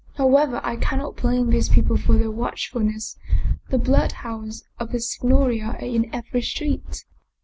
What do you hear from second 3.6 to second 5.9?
The bloodhounds of the Signoria are